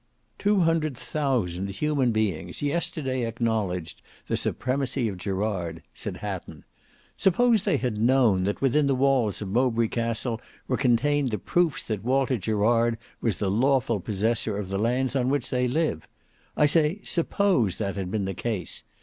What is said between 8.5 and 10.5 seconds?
within the walls of Mowbray Castle